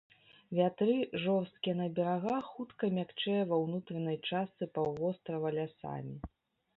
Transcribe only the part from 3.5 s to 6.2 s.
ва ўнутранай частцы паўвострава лясамі.